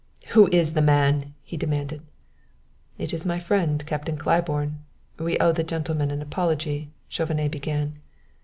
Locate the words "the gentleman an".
5.51-6.23